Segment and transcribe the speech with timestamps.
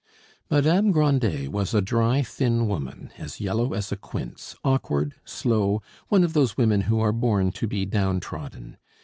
[0.49, 6.23] Madame Grandet was a dry, thin woman, as yellow as a quince, awkward, slow, one
[6.23, 8.77] of those women who are born to be down trodden.